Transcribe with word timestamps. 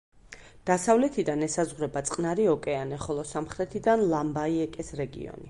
დასავლეთიდან 0.69 1.47
ესაზღვრება 1.47 2.03
წყნარი 2.11 2.49
ოკეანე, 2.55 2.99
ხოლო 3.05 3.27
სამხრეთიდან 3.35 4.07
ლამბაიეკეს 4.17 4.93
რეგიონი. 5.05 5.37